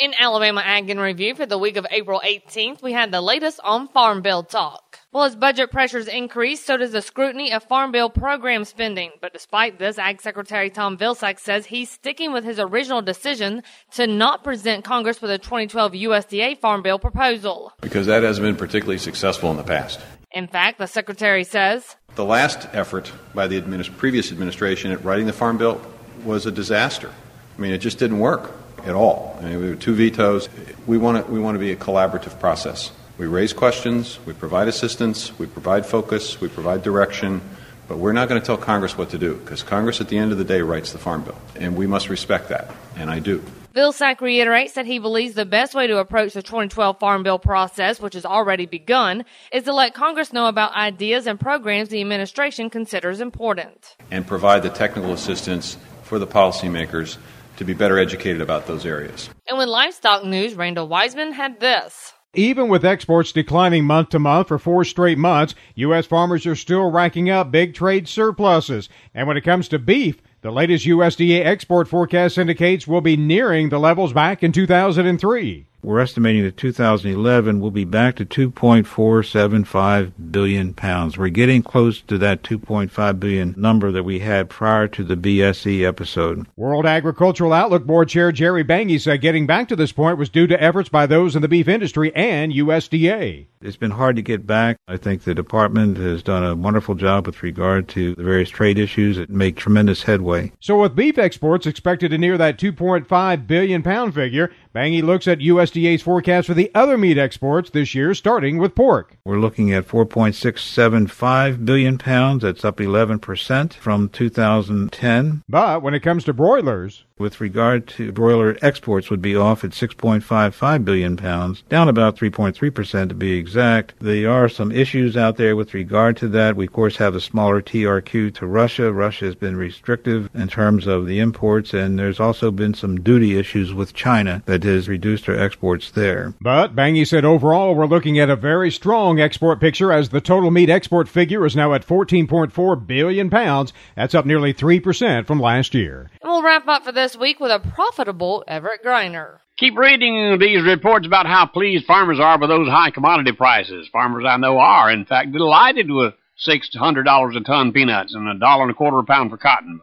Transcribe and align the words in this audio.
In 0.00 0.14
Alabama 0.18 0.62
Ag 0.64 0.88
in 0.88 0.98
Review 0.98 1.34
for 1.34 1.44
the 1.44 1.58
week 1.58 1.76
of 1.76 1.86
April 1.90 2.22
18th, 2.24 2.80
we 2.80 2.94
had 2.94 3.10
the 3.10 3.20
latest 3.20 3.60
on 3.62 3.86
Farm 3.88 4.22
Bill 4.22 4.42
talk. 4.42 4.98
Well, 5.12 5.24
as 5.24 5.36
budget 5.36 5.70
pressures 5.70 6.08
increase, 6.08 6.64
so 6.64 6.78
does 6.78 6.92
the 6.92 7.02
scrutiny 7.02 7.52
of 7.52 7.64
Farm 7.64 7.92
Bill 7.92 8.08
program 8.08 8.64
spending. 8.64 9.10
But 9.20 9.34
despite 9.34 9.78
this, 9.78 9.98
Ag 9.98 10.22
Secretary 10.22 10.70
Tom 10.70 10.96
Vilsack 10.96 11.38
says 11.38 11.66
he's 11.66 11.90
sticking 11.90 12.32
with 12.32 12.44
his 12.44 12.58
original 12.58 13.02
decision 13.02 13.62
to 13.90 14.06
not 14.06 14.42
present 14.42 14.86
Congress 14.86 15.20
with 15.20 15.32
a 15.32 15.36
2012 15.36 15.92
USDA 15.92 16.56
Farm 16.56 16.80
Bill 16.80 16.98
proposal. 16.98 17.74
Because 17.82 18.06
that 18.06 18.22
hasn't 18.22 18.46
been 18.46 18.56
particularly 18.56 18.96
successful 18.96 19.50
in 19.50 19.58
the 19.58 19.62
past. 19.62 20.00
In 20.32 20.46
fact, 20.46 20.78
the 20.78 20.86
Secretary 20.86 21.44
says 21.44 21.96
The 22.14 22.24
last 22.24 22.66
effort 22.72 23.12
by 23.34 23.48
the 23.48 23.60
administ- 23.60 23.94
previous 23.98 24.32
administration 24.32 24.92
at 24.92 25.04
writing 25.04 25.26
the 25.26 25.34
Farm 25.34 25.58
Bill 25.58 25.78
was 26.24 26.46
a 26.46 26.50
disaster. 26.50 27.12
I 27.58 27.60
mean, 27.60 27.72
it 27.72 27.78
just 27.78 27.98
didn't 27.98 28.20
work 28.20 28.52
at 28.86 28.94
all. 28.94 29.36
I 29.40 29.44
mean, 29.44 29.60
we 29.60 29.68
have 29.68 29.80
two 29.80 29.94
vetoes. 29.94 30.48
We 30.86 30.98
want 30.98 31.24
to 31.24 31.32
we 31.32 31.40
want 31.40 31.54
to 31.54 31.58
be 31.58 31.72
a 31.72 31.76
collaborative 31.76 32.38
process. 32.40 32.92
We 33.18 33.26
raise 33.26 33.52
questions, 33.52 34.18
we 34.24 34.32
provide 34.32 34.66
assistance, 34.66 35.38
we 35.38 35.46
provide 35.46 35.84
focus, 35.84 36.40
we 36.40 36.48
provide 36.48 36.82
direction, 36.82 37.42
but 37.86 37.98
we're 37.98 38.12
not 38.12 38.30
going 38.30 38.40
to 38.40 38.46
tell 38.46 38.56
Congress 38.56 38.96
what 38.96 39.10
to 39.10 39.18
do 39.18 39.34
because 39.34 39.62
Congress, 39.62 40.00
at 40.00 40.08
the 40.08 40.16
end 40.16 40.32
of 40.32 40.38
the 40.38 40.44
day, 40.44 40.62
writes 40.62 40.92
the 40.92 40.98
Farm 40.98 41.24
Bill, 41.24 41.36
and 41.54 41.76
we 41.76 41.86
must 41.86 42.08
respect 42.08 42.48
that, 42.48 42.74
and 42.96 43.10
I 43.10 43.18
do. 43.18 43.44
Vilsack 43.74 44.20
reiterates 44.20 44.72
that 44.72 44.86
he 44.86 44.98
believes 44.98 45.34
the 45.34 45.44
best 45.44 45.74
way 45.74 45.86
to 45.86 45.98
approach 45.98 46.32
the 46.32 46.42
2012 46.42 46.98
Farm 46.98 47.22
Bill 47.22 47.38
process, 47.38 48.00
which 48.00 48.14
has 48.14 48.24
already 48.24 48.66
begun, 48.66 49.24
is 49.52 49.64
to 49.64 49.72
let 49.72 49.92
Congress 49.92 50.32
know 50.32 50.46
about 50.46 50.72
ideas 50.74 51.26
and 51.26 51.38
programs 51.38 51.88
the 51.88 52.00
administration 52.00 52.70
considers 52.70 53.20
important. 53.20 53.96
And 54.10 54.26
provide 54.26 54.62
the 54.62 54.70
technical 54.70 55.12
assistance 55.12 55.76
for 56.02 56.18
the 56.18 56.26
policymakers 56.26 57.18
to 57.60 57.64
be 57.66 57.74
better 57.74 57.98
educated 57.98 58.40
about 58.40 58.66
those 58.66 58.86
areas. 58.86 59.28
And 59.46 59.58
with 59.58 59.68
livestock 59.68 60.24
news, 60.24 60.54
Randall 60.54 60.88
Wiseman 60.88 61.32
had 61.32 61.60
this. 61.60 62.14
Even 62.32 62.68
with 62.68 62.86
exports 62.86 63.32
declining 63.32 63.84
month 63.84 64.08
to 64.10 64.18
month 64.18 64.48
for 64.48 64.58
four 64.58 64.82
straight 64.82 65.18
months, 65.18 65.54
U.S. 65.74 66.06
farmers 66.06 66.46
are 66.46 66.56
still 66.56 66.90
racking 66.90 67.28
up 67.28 67.50
big 67.50 67.74
trade 67.74 68.08
surpluses. 68.08 68.88
And 69.14 69.28
when 69.28 69.36
it 69.36 69.42
comes 69.42 69.68
to 69.68 69.78
beef, 69.78 70.22
the 70.40 70.50
latest 70.50 70.86
USDA 70.86 71.44
export 71.44 71.86
forecast 71.86 72.38
indicates 72.38 72.86
we'll 72.86 73.02
be 73.02 73.18
nearing 73.18 73.68
the 73.68 73.78
levels 73.78 74.14
back 74.14 74.42
in 74.42 74.52
2003. 74.52 75.66
We're 75.82 76.00
estimating 76.00 76.42
that 76.44 76.58
2011 76.58 77.58
will 77.58 77.70
be 77.70 77.84
back 77.84 78.16
to 78.16 78.26
2.475 78.26 80.12
billion 80.30 80.74
pounds. 80.74 81.16
We're 81.16 81.30
getting 81.30 81.62
close 81.62 82.02
to 82.02 82.18
that 82.18 82.42
2.5 82.42 83.20
billion 83.20 83.54
number 83.56 83.90
that 83.90 84.02
we 84.02 84.18
had 84.18 84.50
prior 84.50 84.88
to 84.88 85.02
the 85.02 85.16
BSE 85.16 85.86
episode. 85.86 86.46
World 86.54 86.84
Agricultural 86.84 87.54
Outlook 87.54 87.86
Board 87.86 88.10
Chair 88.10 88.30
Jerry 88.30 88.62
Bange 88.62 89.00
said 89.00 89.22
getting 89.22 89.46
back 89.46 89.68
to 89.68 89.76
this 89.76 89.92
point 89.92 90.18
was 90.18 90.28
due 90.28 90.46
to 90.48 90.62
efforts 90.62 90.90
by 90.90 91.06
those 91.06 91.34
in 91.34 91.40
the 91.40 91.48
beef 91.48 91.66
industry 91.66 92.14
and 92.14 92.52
USDA. 92.52 93.46
It's 93.62 93.76
been 93.76 93.90
hard 93.90 94.16
to 94.16 94.22
get 94.22 94.46
back. 94.46 94.78
I 94.88 94.96
think 94.96 95.22
the 95.22 95.34
department 95.34 95.98
has 95.98 96.22
done 96.22 96.42
a 96.42 96.54
wonderful 96.54 96.94
job 96.94 97.26
with 97.26 97.42
regard 97.42 97.88
to 97.90 98.14
the 98.14 98.22
various 98.22 98.48
trade 98.48 98.78
issues 98.78 99.16
that 99.16 99.28
make 99.28 99.56
tremendous 99.56 100.02
headway. 100.02 100.52
So 100.60 100.80
with 100.80 100.96
beef 100.96 101.18
exports 101.18 101.66
expected 101.66 102.10
to 102.10 102.18
near 102.18 102.38
that 102.38 102.58
2.5 102.58 103.46
billion 103.46 103.82
pound 103.82 104.14
figure, 104.14 104.50
Bange 104.72 105.02
looks 105.02 105.26
at 105.26 105.40
USDA's 105.40 106.02
forecast 106.02 106.46
for 106.46 106.54
the 106.54 106.70
other 106.76 106.96
meat 106.96 107.18
exports 107.18 107.70
this 107.70 107.92
year, 107.92 108.14
starting 108.14 108.56
with 108.56 108.76
pork. 108.76 109.16
We're 109.24 109.40
looking 109.40 109.72
at 109.72 109.88
4.675 109.88 111.64
billion 111.64 111.98
pounds. 111.98 112.42
That's 112.42 112.64
up 112.64 112.76
11% 112.76 113.74
from 113.74 114.08
2010. 114.10 115.42
But 115.48 115.82
when 115.82 115.94
it 115.94 116.04
comes 116.04 116.22
to 116.24 116.32
broilers, 116.32 117.04
with 117.20 117.40
regard 117.40 117.86
to 117.86 118.10
broiler 118.12 118.56
exports 118.62 119.10
would 119.10 119.20
be 119.20 119.36
off 119.36 119.62
at 119.62 119.72
6.55 119.72 120.84
billion 120.84 121.16
pounds, 121.16 121.62
down 121.68 121.88
about 121.88 122.16
3.3% 122.16 123.08
to 123.08 123.14
be 123.14 123.32
exact. 123.32 123.94
There 124.00 124.30
are 124.30 124.48
some 124.48 124.72
issues 124.72 125.16
out 125.16 125.36
there 125.36 125.54
with 125.54 125.74
regard 125.74 126.16
to 126.18 126.28
that. 126.28 126.56
We 126.56 126.66
of 126.66 126.72
course 126.72 126.96
have 126.96 127.14
a 127.14 127.20
smaller 127.20 127.60
TRQ 127.60 128.34
to 128.36 128.46
Russia. 128.46 128.92
Russia 128.92 129.26
has 129.26 129.34
been 129.34 129.56
restrictive 129.56 130.30
in 130.34 130.48
terms 130.48 130.86
of 130.86 131.06
the 131.06 131.18
imports 131.18 131.74
and 131.74 131.98
there's 131.98 132.20
also 132.20 132.50
been 132.50 132.72
some 132.72 133.00
duty 133.00 133.38
issues 133.38 133.74
with 133.74 133.92
China 133.92 134.42
that 134.46 134.59
has 134.64 134.88
reduced 134.88 135.28
our 135.28 135.38
exports 135.38 135.90
there. 135.90 136.34
But 136.40 136.74
Bange 136.74 137.06
said 137.08 137.24
overall 137.24 137.74
we're 137.74 137.86
looking 137.86 138.18
at 138.18 138.30
a 138.30 138.36
very 138.36 138.70
strong 138.70 139.20
export 139.20 139.60
picture 139.60 139.92
as 139.92 140.08
the 140.08 140.20
total 140.20 140.50
meat 140.50 140.70
export 140.70 141.08
figure 141.08 141.46
is 141.46 141.56
now 141.56 141.74
at 141.74 141.86
14.4 141.86 142.86
billion 142.86 143.30
pounds. 143.30 143.72
That's 143.96 144.14
up 144.14 144.26
nearly 144.26 144.54
3% 144.54 145.26
from 145.26 145.40
last 145.40 145.74
year. 145.74 146.10
And 146.22 146.30
we'll 146.30 146.42
wrap 146.42 146.66
up 146.68 146.84
for 146.84 146.92
this 146.92 147.16
week 147.16 147.40
with 147.40 147.50
a 147.50 147.60
profitable 147.60 148.44
Everett 148.46 148.84
Griner. 148.84 149.38
Keep 149.58 149.76
reading 149.76 150.38
these 150.38 150.62
reports 150.64 151.06
about 151.06 151.26
how 151.26 151.46
pleased 151.46 151.84
farmers 151.84 152.18
are 152.18 152.38
with 152.38 152.48
those 152.48 152.68
high 152.68 152.90
commodity 152.90 153.32
prices. 153.32 153.88
Farmers 153.92 154.24
I 154.26 154.38
know 154.38 154.58
are, 154.58 154.90
in 154.90 155.04
fact, 155.04 155.32
delighted 155.32 155.90
with 155.90 156.14
$600 156.48 157.36
a 157.36 157.40
ton 157.40 157.72
peanuts 157.72 158.14
and 158.14 158.26
a 158.28 158.38
dollar 158.38 158.62
and 158.62 158.70
a 158.70 158.74
quarter 158.74 158.98
a 158.98 159.04
pound 159.04 159.30
for 159.30 159.36
cotton. 159.36 159.80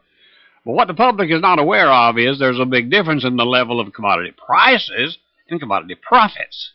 But 0.68 0.74
what 0.74 0.90
the 0.90 0.94
public 0.94 1.32
is 1.32 1.40
not 1.40 1.60
aware 1.60 1.90
of 1.90 2.18
is 2.18 2.38
there's 2.40 2.60
a 2.60 2.66
big 2.66 2.92
difference 2.92 3.24
in 3.24 3.38
the 3.38 3.46
level 3.46 3.80
of 3.80 3.94
commodity 3.94 4.34
prices 4.36 5.18
and 5.50 5.62
commodity 5.62 5.96
profits. 5.96 6.74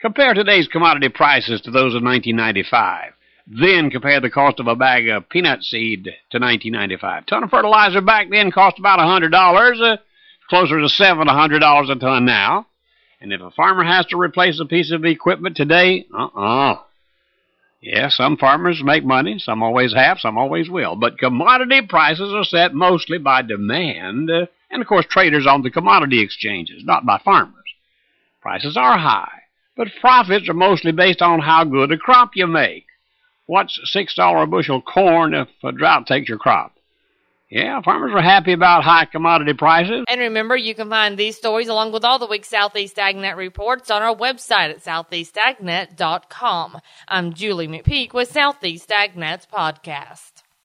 Compare 0.00 0.34
today's 0.34 0.66
commodity 0.66 1.10
prices 1.10 1.60
to 1.60 1.70
those 1.70 1.94
of 1.94 2.02
1995. 2.02 3.12
Then 3.46 3.88
compare 3.88 4.20
the 4.20 4.30
cost 4.30 4.58
of 4.58 4.66
a 4.66 4.74
bag 4.74 5.08
of 5.08 5.28
peanut 5.28 5.62
seed 5.62 6.06
to 6.06 6.40
1995. 6.40 7.26
ton 7.26 7.44
of 7.44 7.50
fertilizer 7.50 8.00
back 8.00 8.30
then 8.30 8.50
cost 8.50 8.80
about 8.80 8.98
$100, 8.98 9.80
uh, 9.80 9.98
closer 10.48 10.80
to 10.80 10.88
seven 10.88 11.28
hundred 11.28 11.60
dollars 11.60 11.88
a 11.88 11.94
ton 11.94 12.24
now. 12.24 12.66
And 13.20 13.32
if 13.32 13.40
a 13.40 13.52
farmer 13.52 13.84
has 13.84 14.06
to 14.06 14.18
replace 14.18 14.58
a 14.58 14.66
piece 14.66 14.90
of 14.90 15.04
equipment 15.04 15.56
today, 15.56 16.04
uh-uh. 16.12 16.80
Yeah, 17.80 18.10
some 18.10 18.36
farmers 18.36 18.82
make 18.84 19.04
money, 19.04 19.38
some 19.38 19.62
always 19.62 19.94
have, 19.94 20.18
some 20.20 20.36
always 20.36 20.68
will. 20.68 20.96
But 20.96 21.18
commodity 21.18 21.80
prices 21.88 22.32
are 22.34 22.44
set 22.44 22.74
mostly 22.74 23.16
by 23.16 23.40
demand, 23.40 24.30
uh, 24.30 24.46
and 24.70 24.82
of 24.82 24.88
course 24.88 25.06
traders 25.08 25.46
on 25.46 25.62
the 25.62 25.70
commodity 25.70 26.20
exchanges, 26.20 26.84
not 26.84 27.06
by 27.06 27.18
farmers. 27.24 27.54
Prices 28.42 28.76
are 28.76 28.98
high, 28.98 29.42
but 29.76 29.88
profits 30.00 30.48
are 30.48 30.54
mostly 30.54 30.92
based 30.92 31.22
on 31.22 31.40
how 31.40 31.64
good 31.64 31.90
a 31.90 31.96
crop 31.96 32.32
you 32.34 32.46
make. 32.46 32.86
What's 33.46 33.80
$6 33.94 34.42
a 34.42 34.46
bushel 34.46 34.82
corn 34.82 35.34
if 35.34 35.48
a 35.64 35.72
drought 35.72 36.06
takes 36.06 36.28
your 36.28 36.38
crop? 36.38 36.72
Yeah, 37.50 37.82
farmers 37.82 38.12
are 38.14 38.22
happy 38.22 38.52
about 38.52 38.84
high 38.84 39.06
commodity 39.06 39.54
prices. 39.54 40.04
And 40.08 40.20
remember, 40.20 40.56
you 40.56 40.72
can 40.72 40.88
find 40.88 41.18
these 41.18 41.36
stories 41.36 41.66
along 41.66 41.90
with 41.90 42.04
all 42.04 42.20
the 42.20 42.26
week's 42.26 42.48
Southeast 42.48 42.94
AgNet 42.94 43.36
reports 43.36 43.90
on 43.90 44.02
our 44.02 44.14
website 44.14 44.70
at 44.70 44.84
southeastagnet.com. 44.84 46.80
I'm 47.08 47.32
Julie 47.34 47.66
McPeak 47.66 48.14
with 48.14 48.30
Southeast 48.30 48.90
AgNet's 48.90 49.46
podcast. 49.52 50.39